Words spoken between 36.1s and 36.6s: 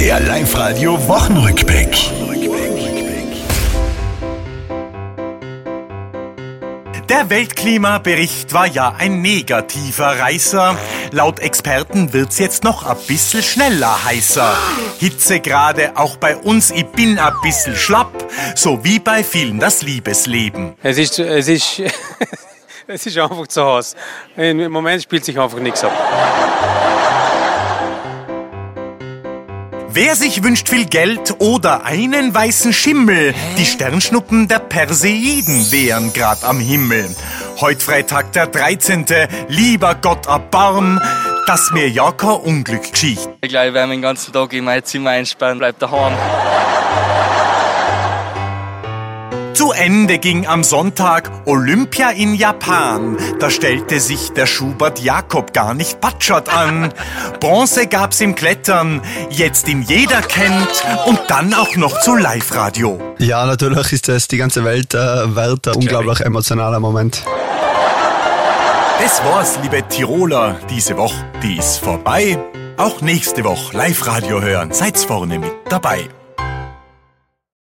grad am